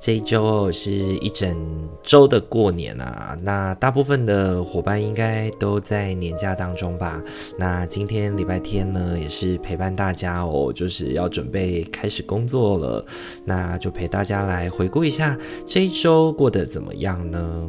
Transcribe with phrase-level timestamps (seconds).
[0.00, 1.56] 这一周是一整
[2.02, 7.20] 周的过年啊，那大部分的伙伴应该都在年假当中吧？
[7.58, 13.04] 那今天礼拜天呢，也是陪伴大家哦，就是要准备开始工作了，
[13.44, 15.36] 那就陪大家来回顾一下
[15.66, 17.68] 这一周过得怎么样呢？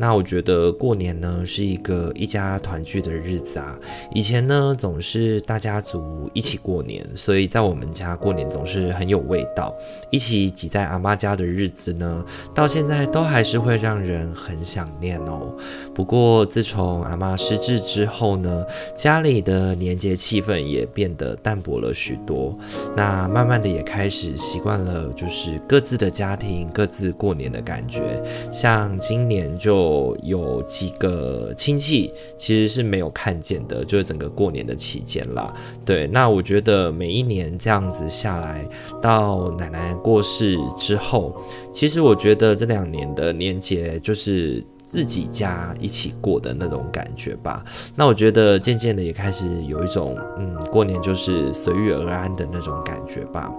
[0.00, 3.76] 那我觉得过年呢是一个一家团聚的日子啊。
[4.14, 9.74] 以前呢总是大家族一起过年，所以在我们家过年总是很有味道。
[10.10, 15.52] 一起挤在阿妈家的日日子呢，到现在都还是会让人很想念哦。
[15.92, 22.56] 不过自从阿妈失智之后呢，家里的年节气氛也变得淡薄了许多。
[22.96, 28.22] 那慢慢的也开始习惯了，就是各自的家庭各自过年的感觉。
[28.52, 30.16] 像今年就。
[30.28, 35.50] 有几个亲戚其实是没有看见的，就是整个过年的期间啦。
[35.86, 38.68] 对，那我觉得每一年这样子下来，
[39.00, 41.34] 到奶奶过世之后，
[41.72, 47.64] 其实我觉得这两年的年节就是自己家一起过的那种感觉吧。
[47.94, 53.52] 那我觉得渐渐的也开始有一种，嗯，过年就是随遇而安的那种感觉吧。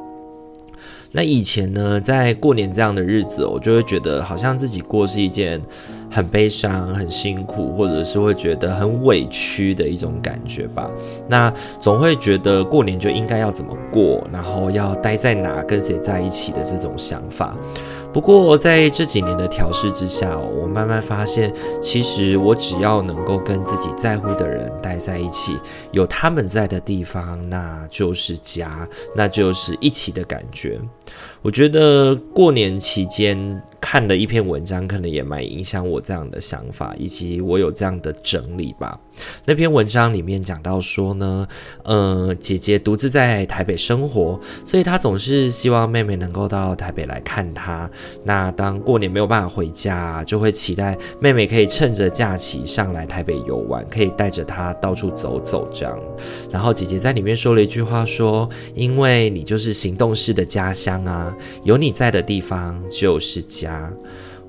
[1.11, 5.59] 那以前呢，在过年这样的日子，我就会觉得好像自己过是一件
[6.09, 10.89] 很悲伤、很辛苦，或者是会觉得很委屈的一种感觉吧。
[11.27, 17.57] 那总会觉得过年就应该要怎么过，然后要待在哪，跟谁在一起的这种想法。
[18.11, 25.55] 不过在这几年的调试之下，我慢慢发现，其实我只要能够跟自己在乎的人待在一起，
[25.91, 30.79] 有他们在的地方，那就是家，那就是一起的感觉。
[31.41, 38.99] 我觉得过年期间看了一篇文章，可能也蛮影响我这样的想法，以及我有这样的整理吧。
[39.45, 41.47] 那篇文章里面讲到说呢，
[41.83, 47.89] 呃，姐姐独自在台北生活，所以她总是希望妹妹能够到台北来看她。
[48.23, 55.99] 那当过年没有办法回家，就会期待妹妹可以趁着假期上来台北游玩，可以带着她到处走走这样。
[56.51, 63.68] 然后姐姐在里面说了一句话说：“因为你就是行动式的家乡啊，有你在的地方就是家。”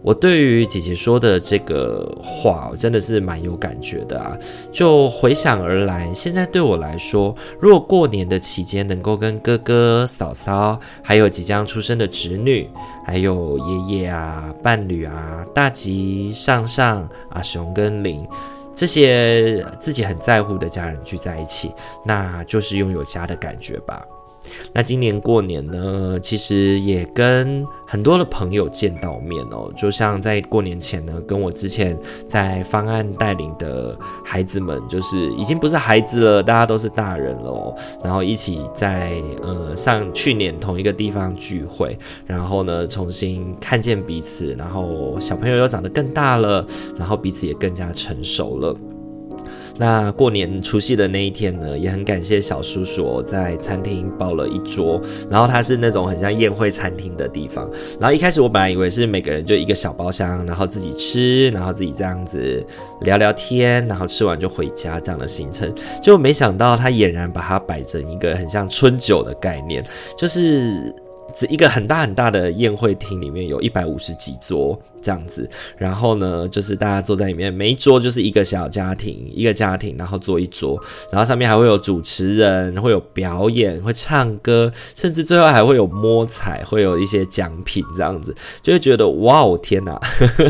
[0.02, 4.34] 我对于姐姐说的这个话，我真的是蛮有感觉的啊！
[4.72, 12.66] 就回想而来，现在对我来说，如果过年的期间能够跟哥哥、嫂嫂，还有即将出生的侄女，
[13.04, 18.26] 还有爷爷啊、伴侣啊、大吉、上上、阿雄跟林
[18.74, 21.74] 这些自己很在乎的家人聚在一起，
[22.06, 24.02] 那就是拥有家的感觉吧。
[24.72, 48.76] 那今年过年呢，其实也跟很多的朋友见到面哦，就像在过年前呢，跟我之前在方案带领的孩子们，就是已经不是孩子了，大家都是大人了哦，然后一起在呃上去年同一个地方聚会，然后呢重新看见彼此，然后小朋友又长得更大了，然后彼此也更加成熟了。
[49.80, 57.66] 那过年除夕的那一天呢，也很感谢小叔叔在餐厅包了一桌，然后它是那种很像宴会餐厅的地方。
[57.98, 62.62] 然后一开始我本来以为是每个人就一个小包厢，然后自己吃，然后自己这样子
[63.00, 69.82] 聊聊天，然后吃完就回家这样的行程，就没想到他俨然把它摆成一个很像春酒的概念，
[70.14, 70.94] 就是。
[71.34, 80.78] 这一个很大很大的宴会厅里面有一百五十几桌这样子，然后呢，就是大家坐在里面，每一桌就是一个小家庭，一个家庭，然后坐一桌，
[81.10, 89.98] 然后上面还会有主持人，会有表演，会唱歌，甚至最后还会有摸彩，会有一些奖品这样子，就会觉得哇哦天哪，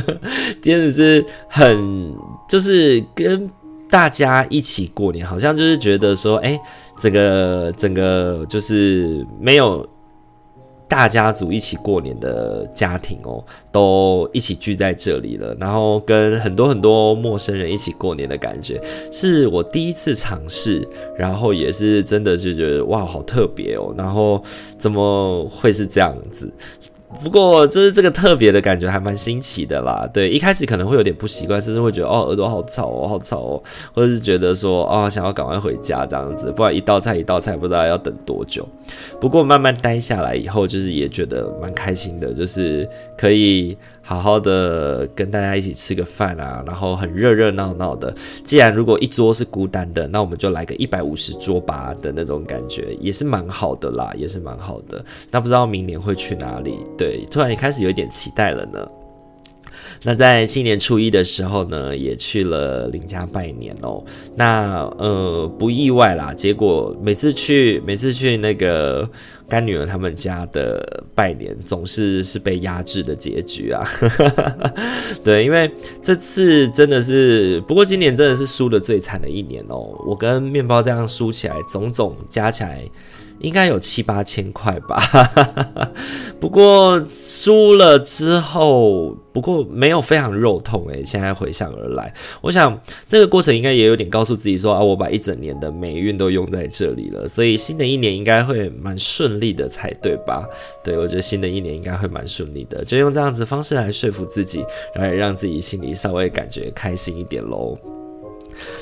[0.60, 2.12] 真的是很
[2.48, 3.48] 就是跟
[3.88, 6.60] 大家一起过年，好像就是觉得说，哎，
[6.98, 9.88] 整个整个就是没有。
[10.90, 18.82] 大家族一起过年的家庭哦，都一起聚在这里了，然后跟很多很多陌生人一起过年的感觉，
[19.12, 24.42] 是我第一次尝试，然后也是真的是觉得哇，好特别哦，然后
[24.76, 26.52] 怎么会是这样子？
[27.22, 30.08] 不过就是这个特别的感觉还蛮新奇的啦。
[30.12, 33.62] 对，一开始可能会有点不习惯，甚至会觉得哦耳朵好吵哦，好吵哦，
[33.92, 38.66] 或者是觉得说啊想要赶快回家这样子，不然一道菜一道菜不知道要等多久。
[39.20, 43.76] 不过慢慢待下来以后，就是也觉得蛮开心的，就是可以
[44.10, 48.12] 好好的跟大家一起吃个饭啊，然后很热热闹闹的。
[48.42, 55.04] 既然如果一桌是孤单的，那我们就来个一百五十桌吧的那种感觉，也是蛮好的啦，也是蛮好的。
[55.30, 56.78] 那不知道明年会去哪里？
[56.98, 58.84] 对，突然也开始有一点期待了呢。
[60.02, 64.02] 那在新年初一的时候呢，也去了邻家拜年哦。
[64.34, 69.08] 那呃不意外啦，结果每次去每次去那个
[69.46, 73.84] 干女儿他们家的拜年，总是是被压制的结局啊。
[75.22, 75.70] 对，因为
[76.00, 79.94] 这次真的是，不过今年真的是输得最惨的一年哦。
[80.06, 82.82] 我跟面包这样输起来，总总加起来。
[83.40, 85.00] 应该有七八千块吧，
[86.38, 91.02] 不过输了之后，不过没有非常肉痛诶。
[91.04, 92.78] 现在回想而来，我想
[93.08, 100.46] 这个过程应该也有点告诉自己说啊，我把一整年的霉运都用在这里了，所以新的一年应该会蛮顺利的才对吧？
[100.84, 104.64] 对，我觉得新的一年应该会蛮顺利的，就用这样子方式来说服自己，
[104.94, 107.78] 然后让自己心里稍微感觉开心一点喽。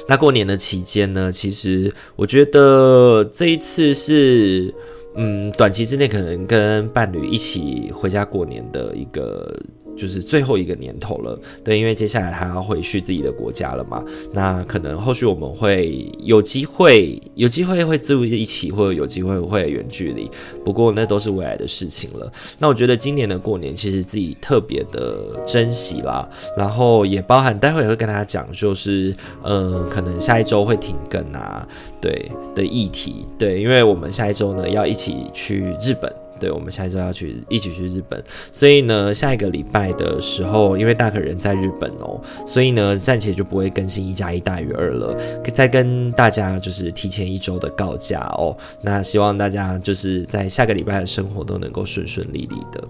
[0.07, 4.73] 那过年的期间呢，其实我觉得这一次是，
[5.17, 9.55] 嗯，短期之内可能跟伴侣一起回家过年的一个。
[9.99, 14.03] 就是最后一个年头了，对，因为接下来他要回去自己的国家了嘛。
[14.33, 20.31] 那可能后续我们会有机会，有机会会住一起，或者有机会会远距离。
[20.65, 22.33] 不过那都是未来的事情了。
[22.59, 31.67] 那我觉得今年的过年其实自己特别的珍惜啦，然后也包含待会也会跟大家讲，就是嗯，可能下一周会停更啊，
[32.01, 36.13] 对的议题，对，因为我们下一周呢要一起去日本。
[36.39, 45.17] 对，我们下一周要去一起去日本，所以呢，下一个礼拜的时候，因为大可人在日本哦，所以呢，暂且就不会更新一加一大于二了，
[45.53, 48.57] 再跟大家就是提前一周的告假哦。
[48.83, 52.83] 那希望大家就是在下个礼拜的生活都能够顺顺利利的。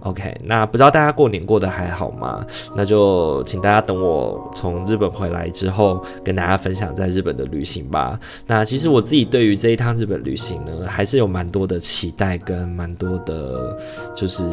[0.00, 2.46] OK，那不知道大家过年过得还好吗？
[2.74, 8.18] 那就请大家等我从日本回来之后，跟大家分享在日本的旅行吧。
[8.46, 12.93] 那其实我自己对于这一趟日本旅行呢，还是有蛮多的期待跟蛮。
[12.94, 13.76] 多的，
[14.14, 14.44] 就是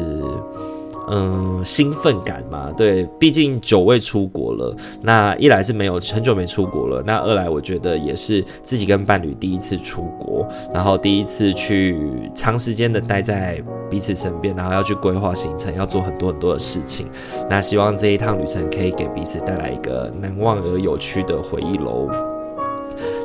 [1.08, 2.72] 嗯，兴奋感嘛。
[2.76, 4.74] 对，毕竟久未出国了。
[5.00, 11.98] 那一来是没有很久没出国了，那二来我觉得也是自己跟伴侣第一次出国，然后第一次去
[12.34, 13.60] 长时间的待在
[13.90, 17.08] 彼此身边，然后要去规划行程，要做很多很多的事情。
[17.50, 22.08] 那希望这一趟旅程可以给彼此带来一个难忘而有趣的回忆喽。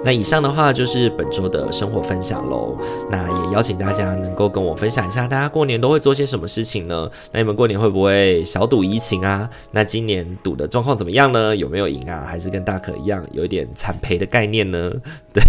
[0.04, 2.78] 那以上的话就是本周的生活分享喽。
[3.10, 7.10] 那也邀请大家能够跟我分享一下，大家过年都会做些什么事情呢？
[7.32, 9.50] 那你们过年会不会小赌怡情啊？
[9.72, 11.56] 那今年赌的状况怎么样呢？
[11.56, 12.26] 有没有赢啊？
[12.28, 14.92] 还是跟大可一样有一点惨赔的概念呢？
[15.34, 15.44] 对，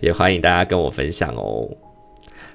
[0.00, 1.68] 也欢迎大家跟我分享哦。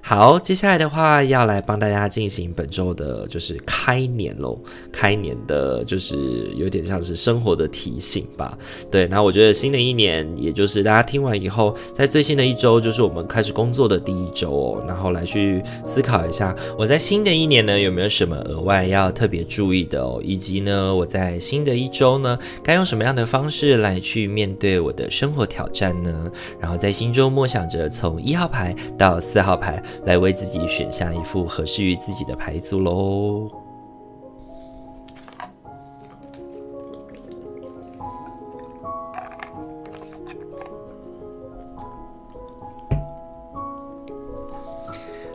[0.03, 4.59] 好，接下来的话要来帮大家进行本周的，就是开年喽。
[4.91, 8.57] 开年的，就是有点像是生活的提醒吧。
[8.89, 26.29] 对，那我觉得新的一年，也就是大家听完以后，在最新的一周，就是我们开始工作的第一周哦，然后来去思考一下，我在新的一年呢，有没有什么额外要特别注意的哦，以及呢，我在新的一周呢，该用什么样的方式来去面对我的生活挑战呢？
[26.59, 29.81] 然后在心中默想着，从一号牌到四号牌。
[30.05, 33.49] 来为自己选下一副合适于自己的牌组喽。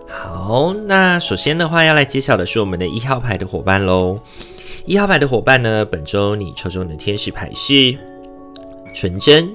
[0.08, 4.18] 好，那首先的话要来揭晓的是我们的一号牌的伙伴喽。
[4.84, 7.98] 一号牌的伙伴呢，本周你抽中的天使牌是
[8.94, 9.50] 纯真，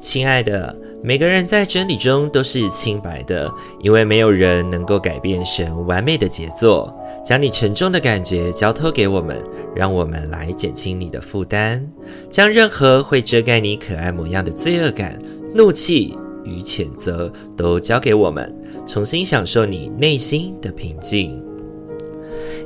[0.00, 0.74] 亲爱的。
[1.02, 6.94] 每个人在真理中都是清白的，因为没有人能够改变神完美的杰作。
[7.24, 9.42] 将你沉重的感觉交托给我们，
[9.74, 11.86] 让我们来减轻你的负担。
[12.28, 15.18] 将任何会遮盖你可爱模样的罪恶感、
[15.54, 18.54] 怒气与谴责都交给我们，
[18.86, 21.42] 重新享受你内心的平静。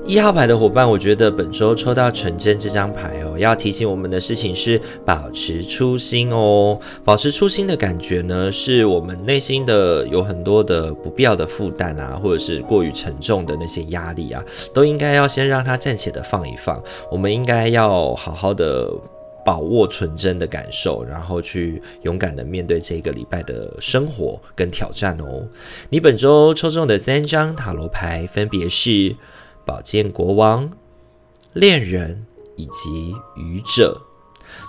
[0.07, 6.79] 一号牌的伙伴，我觉得本周抽到纯真这张牌哦，要提醒我们的事情是保持初心哦。
[7.03, 14.45] 保持初心的感觉呢，是我们内心的有很多的不必要的负担啊，或者是过于沉重的那些压力啊，
[14.75, 16.79] 都应该要先让它暂且的放一放。
[17.11, 18.93] 我们应该要好好的
[19.43, 25.43] 把握纯真的感受，然后去勇敢的面对这个礼拜的生活跟挑战哦。
[25.89, 29.17] 你本周抽中的三张塔罗牌分别是。
[29.65, 30.71] 宝剑国王、
[31.53, 34.01] 恋人以及愚者。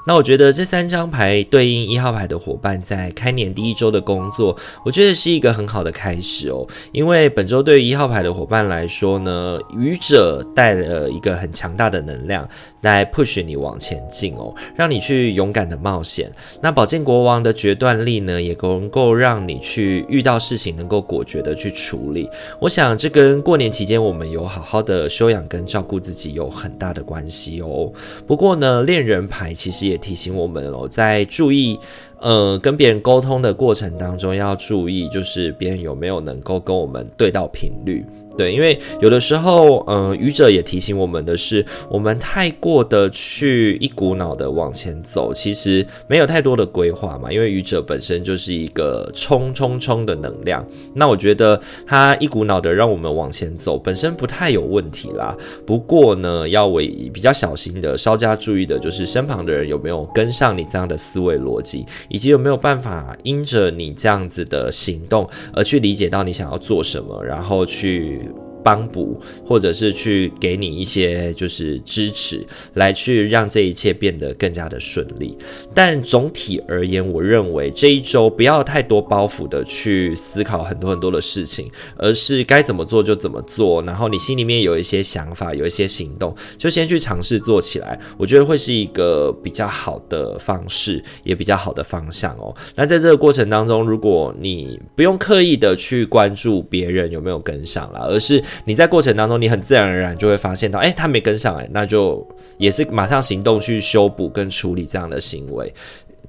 [0.08, 6.66] 那我觉得这三张牌对应一号牌的伙伴在开年第一周的工作，我觉得是一个很好的开始哦。
[6.92, 12.48] 因为本周对于一号牌的伙伴来说呢，愚者带了一个很强大的能量
[12.82, 16.32] 来 push 你往前进哦，让你去勇敢的冒险。
[16.62, 22.30] 那宝剑国王的决断力呢，也能够让你去遇到事情能够果决的去处理。
[22.62, 27.92] 我想这跟过年期间我们有好好的休养跟照顾自己有很大的关系哦。
[28.28, 31.80] 不过呢，恋人牌其实也提醒我们哦，在注意，
[32.20, 38.06] 呃，跟别人沟通的过程当中，要注意，就是别人有没有能够跟我们对到频率。
[38.38, 47.32] 对，因为有的时候，嗯、愚者也提醒我们的是，我们太过的去一股脑的往前走，其实没有太多的规划嘛。
[47.32, 55.34] 因为愚者本身就是一个冲冲冲的能量，那我觉得他一股脑的让我们往前走，本身不太有问题啦。
[55.66, 68.25] 不过呢，要为比较小心的，稍加注意的就是身旁的人有没有跟上你这样的思维逻辑，以及有没有办法因着你这样子的行动而去理解到你想要做什么，然后去。
[68.66, 72.44] 帮补，或者是去给你一些就是支持，
[72.74, 75.38] 来去让这一切变得更加的顺利。
[75.72, 83.84] 但总体而言，我认为这一周不要太多包袱的去思考很多很多的事情，而是该怎么做就怎么做。
[83.84, 88.00] 然后你心里面有一些想法，有一些行动，就先去尝试做起来。
[88.18, 92.56] 我觉得会是一个比较好的方式，也比较好的方向哦。
[92.74, 102.26] 那在这个过程当中，如果你不用刻意的去关注别人有没有跟上了，而是你在过程当中，你很自然而然就会发现到，哎，他没跟上，哎，那就
[102.58, 105.74] 也是马上行动去修补跟处理这样的行为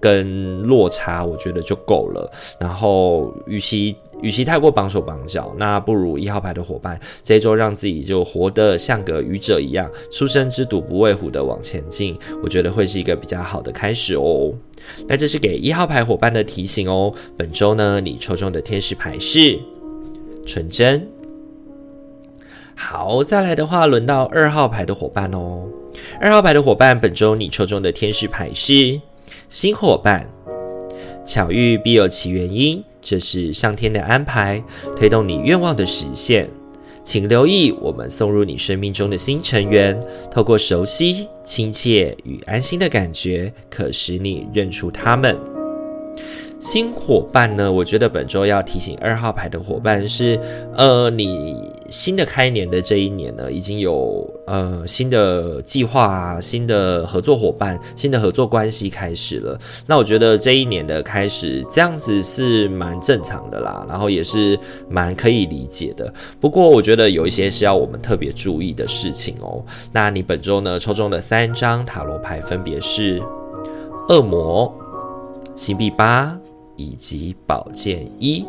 [0.00, 2.30] 跟落差，我觉得就够了。
[2.60, 14.52] 然后，与其与其太过绑手绑脚，那不如一号牌的伙伴这一周让自己就活得像个愚者一样，初生之犊不畏虎的往前进，我觉得会是一个比较好的开始哦。
[15.08, 17.12] 那这是给一号牌伙伴的提醒哦。
[17.36, 19.58] 本周呢，你抽中的天使牌是
[20.46, 21.08] 纯真。
[22.78, 25.64] 好，再来的话，轮到二号牌的伙伴哦。
[26.20, 29.00] 二号牌的伙伴，本周你抽中的天使牌是
[29.48, 30.28] 新伙伴。
[31.24, 34.62] 巧遇必有其原因，这是上天的安排，
[34.94, 36.48] 推动你愿望的实现。
[37.02, 39.98] 请留意，我们送入你生命中的新成员，
[40.30, 45.36] 透过熟悉、亲切与安心的感觉，可使你认出他们。
[46.60, 50.38] 新伙伴呢，我觉得本周要提醒二号牌的伙伴是，
[50.74, 59.58] 呃，你新的开年的这一年呢，已经有呃新的计划啊，新的合作伙伴，新的合作关系开始了。
[59.86, 66.12] 那我觉得这一年的开始这样子是蛮正常的啦，然后也是蛮可以理解的。
[66.40, 69.64] 不过我觉得有一些是要我们特别注意的事情哦。
[69.92, 73.22] 那你本周呢，抽中的三张塔罗牌分别是
[74.08, 74.74] 恶魔、
[75.54, 76.38] 星币八。
[76.78, 78.44] 以及宝剑一。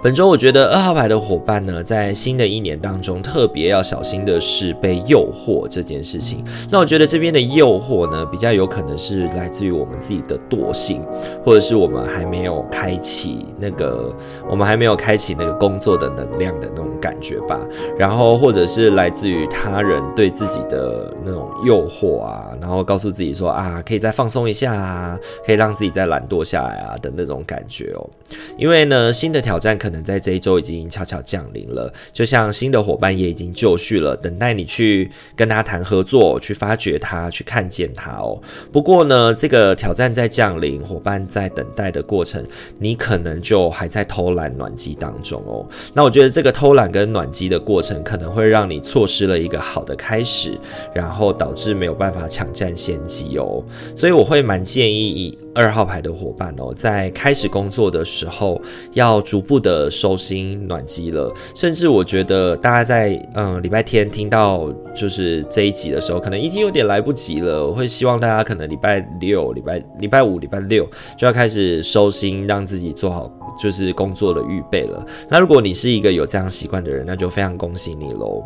[0.00, 6.44] 本周我觉得二号牌的伙伴呢，在新的一年当中特别要小心的是被诱惑这件事情。
[6.70, 11.02] 那我觉得这边的诱惑呢，比较有可能是来自于我们自己的惰性，
[11.44, 14.14] 或者是我们还没有开启那个，
[14.48, 17.58] 我们还没有开启那个工作的能量的那种感觉吧。
[17.98, 28.08] 然后或者是来自于他人对自己的那种诱惑啊，然后告诉自己说啊，可以再放松一下啊，可以让自己再懒惰下来啊的那种感觉哦。
[28.56, 38.38] 因为呢，新的挑战可可能在这一周已经悄悄降临了，就像新的伙伴也已经就绪了，等待你去跟他谈合作，去发掘他，去看见他哦。
[38.70, 42.44] 不过呢，这个挑战在降临，伙伴在等待的过程，
[42.78, 45.66] 你可能就还在偷懒暖机当中哦。
[45.94, 50.52] 那我觉得这个偷懒跟暖机的过程，可能会让你错失了一个好的开始，
[50.92, 53.64] 然后导致没有办法抢占先机哦。
[53.96, 58.62] 所以我会蛮建议以二号牌的伙伴哦，在开始工作的时候，
[58.92, 61.34] 要逐步的收心暖机了。
[61.56, 67.66] 甚至我觉得大家在嗯礼拜天听到就是这一集的时候，可能已经有点来不及了。
[67.66, 70.88] 我会希望大家可能礼拜六、礼拜礼拜五、礼拜六
[71.18, 73.28] 就要开始收心，让自己做好。
[73.60, 75.04] 就是工作的预备了。
[75.28, 78.40] 那如果你是一个有这样习惯的人，那就非常恭喜你喽。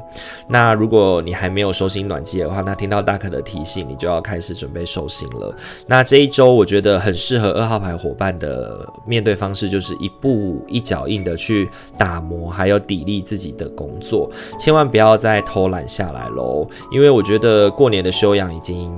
[0.48, 5.54] 那如果你还没有收心暖机的话，那听到大可的提醒，你就要开始准备收心了。
[5.86, 11.68] 那这一周我觉得很适合二号牌伙伴的面对方式，就是一步一脚印的去
[11.98, 16.66] 打磨，还有砥砺自己的工作，千万不要再偷懒下来喽。
[16.90, 18.92] 因为我觉得过年的修养已经。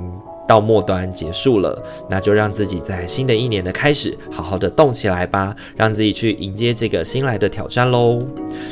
[0.47, 8.19] 到末端结束了，那就让自己在新的一年的开始好好的动起来吧，让自己去迎接这个新来的挑战喽。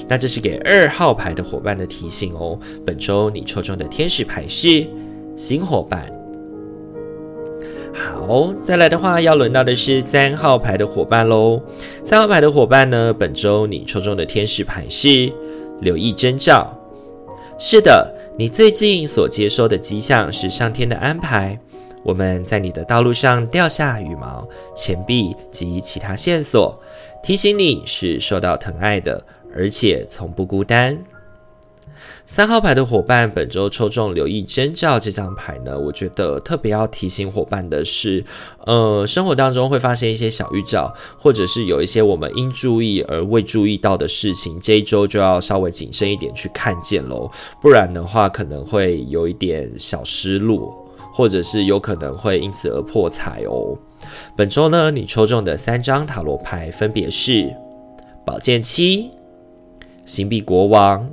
[0.07, 2.59] 那这是给二号牌的伙伴的提醒哦。
[2.85, 4.87] 本周你抽中的天使牌是
[5.35, 6.22] 新伙伴。
[7.93, 11.61] 好，再来的话要轮到的是三号牌的伙伴喽。
[12.05, 15.33] 三号牌的伙伴呢，本周你抽中的天使牌是
[15.81, 16.77] 留意征兆。
[17.59, 18.15] 是的。
[18.39, 21.57] 你最近所接收的迹象是上天的安排。
[22.03, 26.81] 我们在你的道路上掉下羽毛、钱币及其他线索，
[27.23, 29.23] 提醒你是受到疼爱的，
[29.55, 30.99] 而且从不孤单。
[32.25, 38.25] 三号牌的伙伴，本周抽中留意征兆这张牌呢，我觉得特别要提醒伙伴的是，
[38.65, 47.31] 呃，生活当中会发现一些小预兆，或者是有一些我们应注意而未注意到的事情，这一周就要稍微谨慎一点去看见喽，
[47.61, 50.73] 不然的话可能会有一点小失落，
[51.13, 53.77] 或者是有可能会因此而破财哦。
[54.37, 57.53] 本周呢，你抽中的三张塔罗牌分别是
[58.25, 59.11] 宝剑七、
[60.07, 61.11] 星币国王。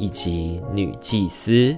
[0.00, 1.76] 以及女祭司。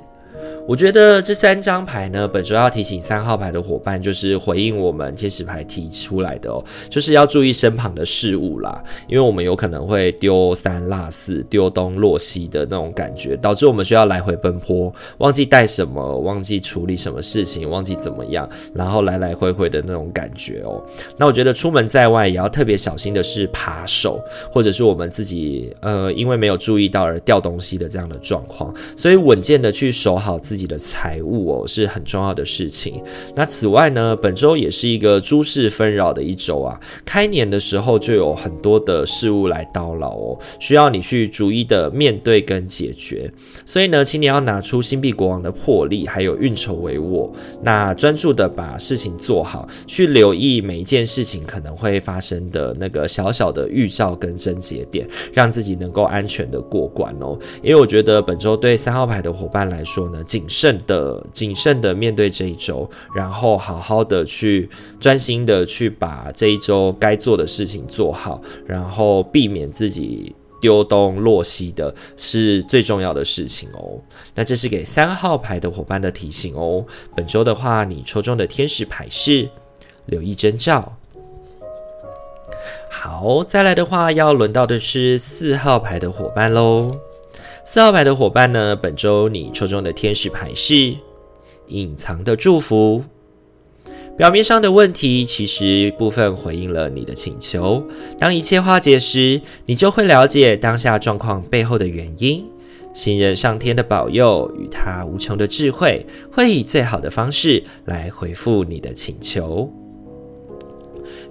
[0.64, 20.80] 我觉得这三张牌呢，本周要提醒三号牌的伙伴，就是回应我们天使牌提出来的哦，就是要注意身旁的事物啦，因为我们有可能会丢三落四、丢东落西的那种感觉，导致我们需要来回奔波，忘记带什么，忘记处理什么事情，忘记怎么样，然后来来回回的那种感觉哦。
[21.16, 33.02] 那我觉得出门在外也要特别小心的是扒手，或者是我们自己呃，因为没有注意到而掉东西的这样的状况，所以稳健的去守好自己的财物哦，是很重要的事情。
[33.34, 36.78] 那此外呢，本周也是一个诸事纷扰的一周啊。
[37.06, 43.32] 开年的时候就有很多的事物来叨扰哦，需要你去逐一的面对跟解决。
[43.64, 47.30] 所以呢，请你要拿出星币国王的魄力，还有运筹帷幄，
[47.62, 57.38] 那专注的把事情做好，去留意每一件事情可能会发生的那个小小的预兆跟症结点，让自己能够安全的过关哦。
[57.62, 64.68] 因为我觉得本周对三号牌的伙伴来说呢，谨慎的、谨慎的面对这一周，然后好好的去
[64.98, 74.00] 专心的去把这一周该做的事情做好，然后避免自己丢东落西的，是最重要的事情哦。
[74.34, 76.84] 那这是给三号牌的伙伴的提醒哦。
[77.14, 79.48] 本周的话，你抽中的天使牌是
[80.06, 80.92] 留意征兆。
[82.90, 86.90] 好，再来的话，要轮到的是四号牌的伙伴喽。
[87.64, 90.96] 四号牌的伙伴呢，本周你抽中的天使牌是
[91.68, 93.04] 隐藏的祝福。
[94.16, 97.86] 表面上的问题，其实部分回应了你的请求。
[98.18, 102.44] 当一切化解时，你就会了解当下状况背后的原因。
[102.92, 109.72] 信任上天的保佑与他无穷的智慧，会以最好的方式来回复你的请求。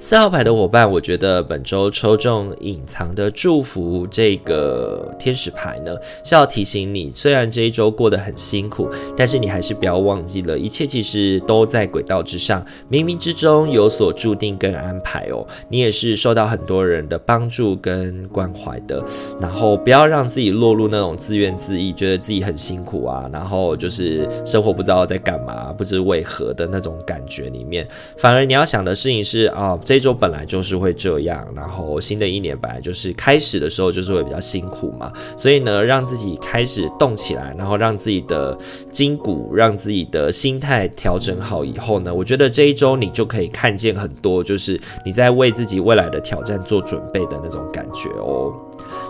[0.02, 3.30] 四号牌的伙伴，我觉得本周抽中隐藏的。
[3.30, 15.46] 祝福这个天使牌呢，是要提醒你，虽然这一周过得很辛苦，但是你还是不要忘记了，一切其实都在轨道之上，冥冥之中有所注定跟安排哦。
[15.70, 19.06] 你也是受到很多人的帮助跟关怀的，
[19.40, 27.88] 然后不要让自己落入那种自怨自艾，觉得自己很辛苦啊，然后就是生活不知道在干嘛，不知为何的那种感觉里面，
[28.18, 28.96] 反而你要想的。
[28.96, 29.74] 事情是啊。
[29.74, 38.58] 哦这周本来就是会这样，然后新的一年本来就是开始的时候就是会比较辛苦嘛，所以呢，让自己开始动起来，然后让自己的
[38.90, 48.54] 筋骨、让自己的心态调整好以后呢，我觉得这一周你就可以看见很多，就是你在为自己未来的挑战做准备的那种感觉哦。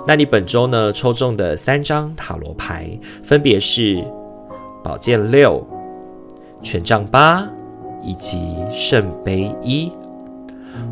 [0.07, 2.89] 那你本周呢，抽中的三张塔罗牌
[3.21, 4.03] 分别是
[4.83, 5.63] 宝剑六、
[6.63, 7.47] 权杖八
[8.03, 9.91] 以及圣杯一。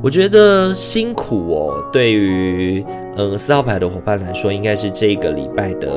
[0.01, 2.83] 我觉得辛苦哦，对于
[3.17, 5.89] 嗯四号牌的伙伴来说，应该是这个礼拜的。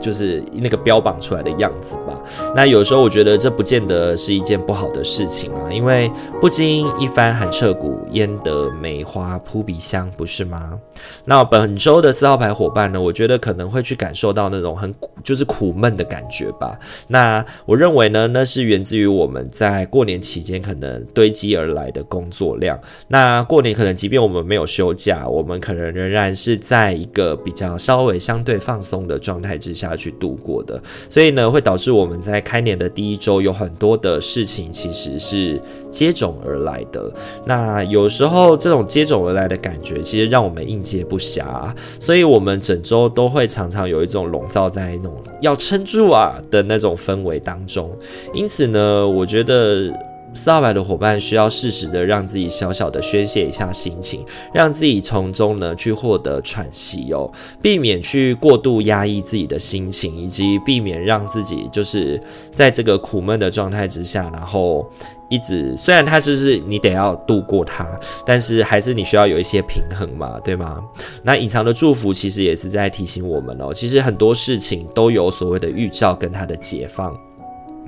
[0.00, 2.18] 就是那个标榜出来的样子吧。
[2.54, 10.78] 那有时候我觉得这不见得是一件不好的事情啊，因为不经一番寒彻骨，焉得梅花扑鼻香，不是吗？
[11.24, 16.78] 那本周的四号牌伙伴呢，我觉得可能会去感受到那种很就是苦闷的感觉吧。
[17.08, 22.78] 那我认为呢，那是源自于我们在过年期间可能堆积而来的工作量。
[23.08, 29.92] 那过年可能即便我们没有休假，我们可能仍然是在一个比较稍微相对放松的状态之下。
[29.94, 35.58] 去度过的，所以呢，会导致我们在开年的第一周有很多的事情其实是
[35.88, 37.10] 接踵而来的。
[37.46, 47.90] 那有时候这种接踵而来的感觉，其实让我们应接不暇，所以我们整周都会常常有一种笼罩在那种要撑住啊的那种氛围当中。
[48.34, 49.90] 因此呢，我觉得。
[50.34, 57.30] 四号牌的伙伴需要适时的让自己小小的宣泄一下心情，让自己从中呢去获得喘息哦，
[57.62, 62.20] 避免去过度压抑自己的心情，以及避免让自己就是
[62.52, 64.84] 在这个苦闷的状态之下，然后
[65.30, 67.86] 一直虽然它就是你得要度过它，
[68.26, 70.82] 但是还是你需要有一些平衡嘛，对吗？
[71.22, 77.16] 那隐藏的祝福其实也是在提醒我们哦，其实很多事情都有所谓的预兆跟它的解放。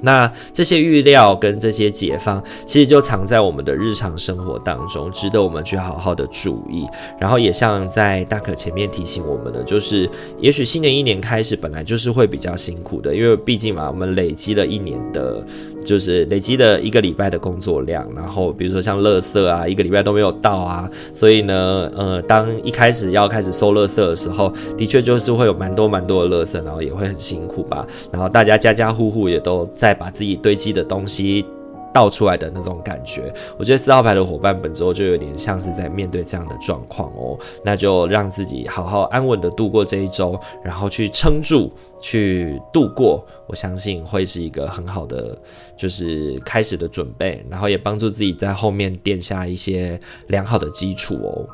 [0.03, 6.87] 那这些预料跟这些解放，其实就藏在我们的日常生活当中，值得我们去好好的注意。
[7.19, 15.45] 然后也像在大可前面提醒我们的，就是也许新的一年开始本来就是会比较辛苦的，因为毕竟嘛，我们累积了一年的。
[15.87, 31.47] 就是累积了一个礼拜的工作量，然后比如说像垃圾啊，一个礼拜都没有到啊，所以呢，呃，当一开始要开始收垃圾的时候，的确就是会有蛮多蛮多的垃圾，然后也会很辛苦吧，然后大家家家户户也都在把自己堆积的东西。
[31.97, 45.41] 倒出来的那种感觉，我觉得四号牌的伙伴本周就有点像是在面对这样的状况哦，那就让自己好好安稳的度过这一周，然后去撑住，去度过，我相信会是一个很好的
[45.75, 51.49] 就是开始的准备，然后也帮助自己在后面垫下一些良好的基础哦。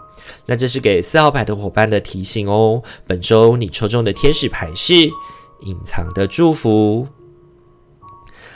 [0.44, 4.92] 那这是给四号牌的伙伴的提醒哦，本周你抽中的天使牌是
[5.60, 7.06] 隐藏的祝福。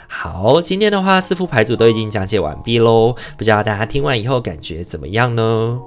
[0.07, 3.13] 好，今天的话，四副牌组都已经讲解完毕喽。
[3.37, 5.79] 不知道大家听完以后感觉怎么样呢？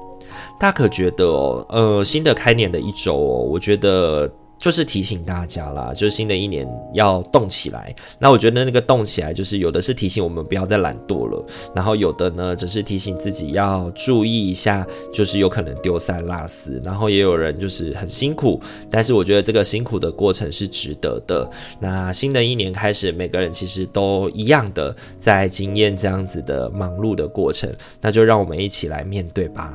[0.58, 1.24] 大可觉得，
[1.68, 4.30] 呃，新的开年的一周哦，我觉得。
[4.60, 7.92] 就是提醒大家啦，就是新的一年要动起来。
[8.18, 11.44] 那我觉得那个动起来，就是有的是提醒我们不要再懒惰了，
[11.74, 16.80] 然后有的呢，只是提醒自己要注意一下，就是有可能丢三落四。
[16.84, 21.50] 然后也有人就是很辛苦，但是我觉得这个辛苦的过程是值得的。
[21.80, 29.74] 那新的一年开始，每个人其实都一样的在经验这样子的忙碌的过程，那就让我们一起来面对吧。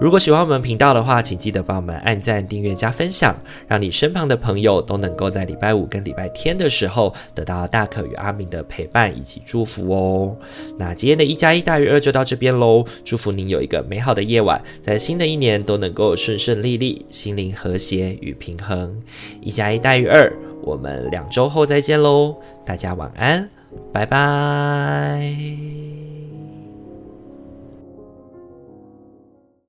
[0.00, 3.34] 如果喜欢我们频道的话，请记得帮我们按赞、订阅、加分享，
[3.68, 10.36] 让你身旁的朋友都能够在礼拜五跟礼拜天的时候得到大可与阿明的陪伴以及祝福哦。
[10.78, 19.00] 那今天的一加一大于二就到这边喽，祝福您有一个美好的夜晚，在新的一年都能够顺顺利利，心灵和谐与平衡。
[19.40, 23.48] 一加一大于二，我们两周后再见喽，大家晚安，
[23.92, 26.03] 拜拜。